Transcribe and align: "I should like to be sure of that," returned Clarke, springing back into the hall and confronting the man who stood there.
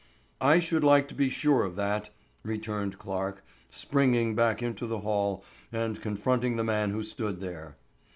"I 0.41 0.57
should 0.57 0.83
like 0.83 1.07
to 1.09 1.13
be 1.13 1.29
sure 1.29 1.63
of 1.63 1.75
that," 1.75 2.09
returned 2.41 2.97
Clarke, 2.97 3.43
springing 3.69 4.33
back 4.33 4.63
into 4.63 4.87
the 4.87 5.01
hall 5.01 5.43
and 5.71 6.01
confronting 6.01 6.55
the 6.55 6.63
man 6.63 6.89
who 6.89 7.03
stood 7.03 7.39
there. 7.39 7.77